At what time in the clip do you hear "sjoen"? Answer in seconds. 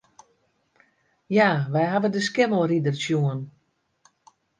3.03-3.39